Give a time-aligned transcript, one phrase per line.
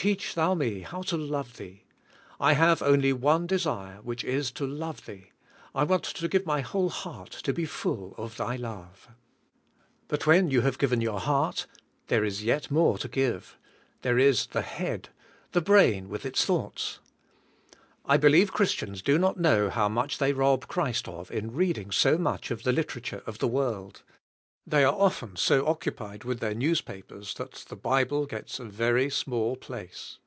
[0.00, 1.82] Teach Thou me how to love Thee.
[2.38, 5.32] I have only one desire, which is to love Thee.
[5.74, 9.08] I want to give my whole heart to be full of Thy love."
[10.06, 11.66] But when you have given your heart,
[12.06, 13.58] there is yet more to give.
[14.02, 15.08] There is the head—
[15.50, 17.00] the brain with its thoughts.
[18.04, 22.16] I believe Christians do not know how much they rob Christ of in reading so
[22.16, 24.04] much of the literature of the world.
[24.70, 29.56] They are often so occupied with their newspapers that the Bible gets a very small
[29.56, 30.18] place.